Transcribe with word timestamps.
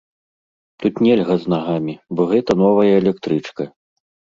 Тут 0.83 0.93
нельга 1.09 1.37
з 1.45 1.53
нагамі, 1.55 1.95
бо 2.17 2.21
гэта 2.35 2.51
новая 2.67 2.91
электрычка. 3.01 3.75